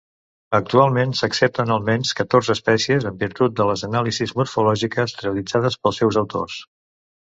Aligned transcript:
Actualment 0.59 1.11
s'accepten 1.17 1.73
almenys 1.75 2.13
catorze 2.21 2.55
espècies 2.57 3.05
en 3.11 3.19
virtut 3.25 3.55
de 3.61 3.69
les 3.73 3.83
anàlisis 3.89 4.33
morfològiques 4.41 5.15
realitzades 5.27 5.81
pels 5.85 6.01
seus 6.03 6.19
autors. 6.23 6.57